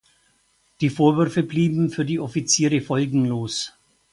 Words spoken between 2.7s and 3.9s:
folgenlos.